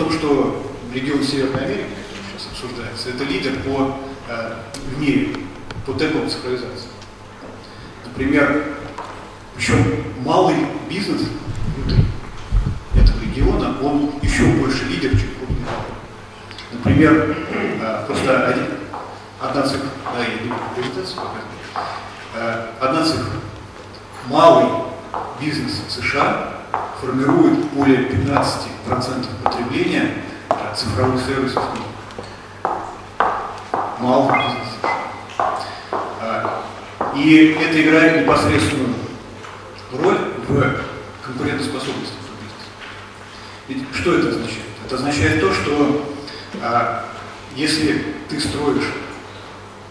[0.00, 0.62] том, что
[0.94, 3.98] регион Северной Америки, который сейчас обсуждается, это лидер по,
[4.28, 5.36] э, в мире
[5.84, 6.88] по темпам цифровизации.
[8.06, 8.76] Например,
[9.54, 10.56] причем малый
[10.88, 11.20] бизнес
[11.76, 12.02] внутри
[12.94, 15.66] этого региона, он еще больше лидер, чем крупный
[16.72, 18.66] Например, э, просто один,
[19.38, 21.20] одна цифра, да, я иду презентацию
[22.36, 23.34] э, одна цифра.
[24.28, 24.66] Малый
[25.38, 26.59] бизнес США
[27.00, 30.14] формирует более 15% потребления
[30.76, 31.62] цифровых сервисов.
[36.20, 36.62] А,
[37.14, 38.94] и это играет непосредственную
[39.92, 40.18] роль
[40.48, 40.80] в
[41.24, 42.14] конкурентоспособности.
[43.68, 44.64] Ведь что это означает?
[44.84, 46.06] Это означает то, что
[46.62, 47.04] а,
[47.54, 48.92] если ты строишь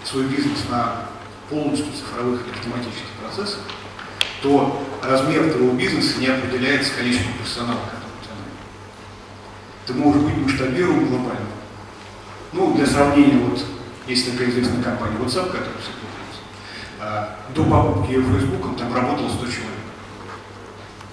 [0.04, 1.08] свой бизнес на
[1.50, 3.62] полностью цифровых автоматических процессах,
[4.42, 8.36] то размер твоего бизнеса не определяется количеством персонала, который у тебя.
[9.86, 11.48] Ты можешь быть масштабируем глобально.
[12.54, 13.64] Ну, для сравнения, вот
[14.08, 16.42] есть такая известная компания WhatsApp, которая все пользуется.
[17.00, 19.64] А, до покупки Facebook там работало 100 человек.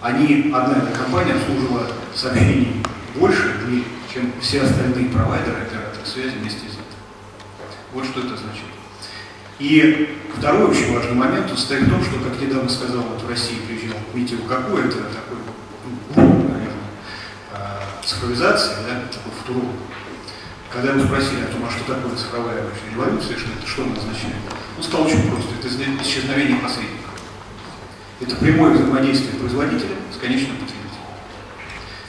[0.01, 2.83] Они, одна эта компания обслуживала сообщений
[3.15, 3.57] больше
[4.13, 6.85] чем все остальные провайдеры операторы связи вместе взятые.
[7.93, 8.65] Вот что это означает.
[9.59, 13.57] И второй очень важный момент состоит в том, что, как недавно сказал, вот в России
[13.67, 15.39] приезжал Митя какой это такой,
[16.15, 16.91] ну, наверное,
[17.55, 19.77] а, цифровизация, да, такой футуролог.
[20.71, 23.93] Когда его спросили о том, а что такое цифровая вообще революция, что это, что она
[23.93, 24.37] означает,
[24.77, 27.17] он сказал очень просто, это исчезновение посредников.
[28.21, 30.87] Это прямое взаимодействие производителя с конечным потребителем.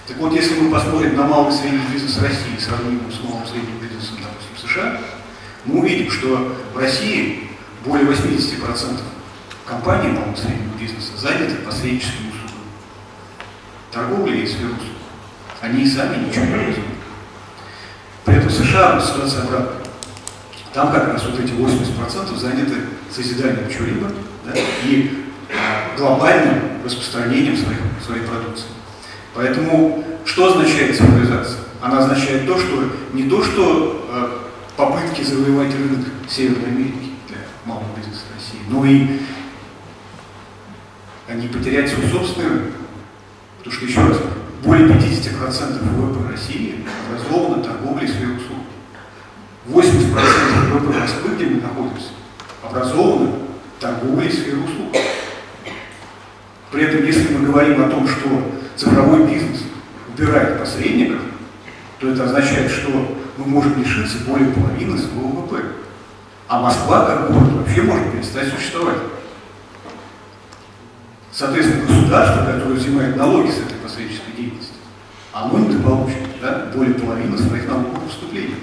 [0.06, 3.44] Так вот, если мы посмотрим на малый и средний бизнес России, сравним его с малым
[3.44, 5.02] и средним бизнесом, допустим, США,
[5.66, 7.50] мы увидим, что в России
[7.86, 9.00] более 80%
[9.66, 12.64] компаний малого и среднего бизнеса заняты посредническими услугами.
[13.92, 14.82] Торговля и сфера услуг.
[15.62, 16.84] Они и сами ничего не производят.
[18.26, 19.88] При этом в США ситуация обратная.
[20.74, 22.76] Там как раз вот эти 80% заняты
[23.10, 24.12] созиданием чего-либо
[24.46, 24.52] да,
[24.84, 28.68] и а, глобальным распространением своих, своей продукции.
[29.34, 31.62] Поэтому что означает цифровизация?
[31.82, 34.47] Она означает то, что не то, что а,
[34.78, 39.20] попытки завоевать рынок Северной Америки для малого бизнеса России, но и
[41.28, 42.74] а не потерять свой собственный рынок.
[43.58, 44.18] Потому что, еще раз,
[44.64, 48.60] более 50% ВВП России образовано торговлей сферой услуг.
[49.68, 52.10] 80% ВВП Москвы, где мы находимся,
[52.64, 53.32] образовано
[53.80, 54.96] торговлей сферой услуг.
[56.72, 59.64] При этом, если мы говорим о том, что цифровой бизнес
[60.16, 61.22] убирает посредников,
[62.00, 65.64] то это означает, что мы можем лишиться более половины своего ВВП.
[66.48, 68.98] А Москва, как город, вообще может перестать существовать.
[71.32, 74.74] Соответственно, государство, которое взимает налоги с этой посреднической деятельности,
[75.34, 78.56] оно недополучит да, более половины своих налоговых поступлений.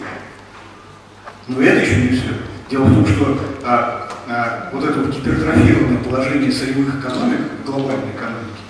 [1.47, 2.31] Но это еще не все.
[2.71, 8.63] Дело в том, что а, а, вот это вот гипертрофированное положение сырьевых экономик, глобальной экономики,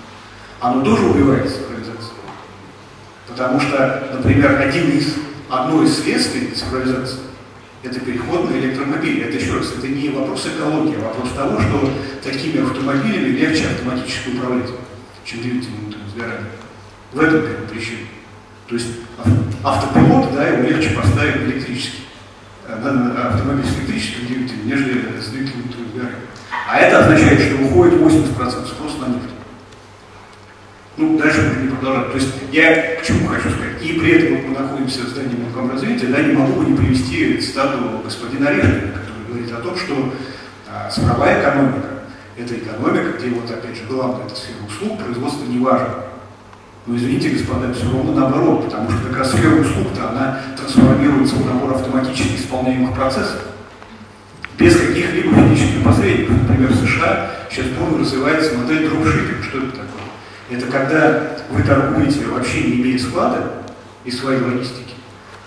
[0.59, 2.11] оно тоже убивает цифровизацию.
[3.27, 5.15] Потому что, например, один из
[5.49, 7.19] одно из следствий цифровизации–
[7.83, 9.23] это переход на электромобили.
[9.23, 14.29] Это еще раз, это не вопрос экологии, а вопрос того, что такими автомобилями легче автоматически
[14.29, 14.69] управлять,
[15.23, 16.51] чем двигателем сгорания.
[17.13, 17.99] В этом первая причина.
[18.67, 18.87] То есть
[19.63, 22.05] автопилот, да, его легче поставить электрический.
[22.67, 26.19] Э, автомобиль с электрическим двигателем, нежели с двигателем сгорания.
[26.67, 29.29] А это означает, что уходит 80% спроса на нефть.
[30.97, 32.11] Ну, дальше можно не продолжать.
[32.11, 33.74] То есть я к чему хочу сказать?
[33.85, 35.35] И при этом мы находимся в здании
[35.71, 40.11] развития, да, не могу не привести цитату господина Решина, который говорит о том, что
[40.67, 41.87] а, цифровая экономика–
[42.37, 45.89] это экономика, где вот опять же главное это сфера услуг, производство не важно.
[46.87, 51.45] Но извините, господа, все ровно наоборот, потому что как раз сфера услуг-то она трансформируется в
[51.45, 53.41] набор автоматически исполняемых процессов
[54.57, 56.41] без каких-либо физических посредников.
[56.41, 59.43] Например, в США сейчас бурно развивается модель дропшиппинг.
[59.43, 60.05] Что это такое?
[60.49, 61.21] Это когда
[61.51, 63.64] вы торгуете вообще не имея склада
[64.05, 64.93] и своей логистики,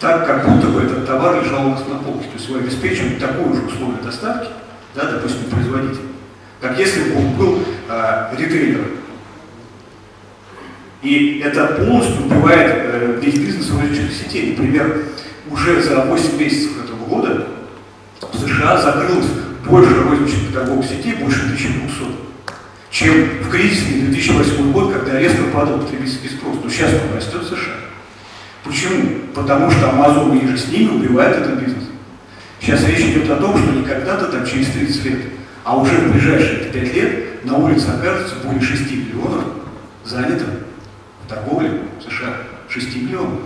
[0.00, 2.26] так как будто бы этот товар лежал у вас на полке.
[2.26, 4.50] То есть вы обеспечиваете такую же условие доставки,
[4.94, 6.02] да, допустим, производитель,
[6.60, 8.86] как если бы он был э, ритейлером.
[11.02, 14.56] И это полностью убивает э, весь бизнес розничных сетей.
[14.56, 15.04] Например,
[15.50, 17.46] уже за 8 месяцев этого года
[18.20, 19.28] в США закрылось
[19.64, 22.28] больше розничных торговых сетей, больше 1200
[22.90, 26.56] чем в кризисный 2008 год, когда резко падал потребительский спрос.
[26.64, 27.87] Но сейчас он растет в США.
[28.64, 29.20] Почему?
[29.34, 31.84] Потому что Amazon и с ними убивает этот бизнес.
[32.60, 35.20] Сейчас речь идет о том, что не когда-то там через 30 лет,
[35.64, 39.44] а уже в ближайшие 5 лет на улице окажется более 6 миллионов
[40.04, 40.48] занятых
[41.24, 42.36] в торговле в США.
[42.68, 43.40] 6 миллионов.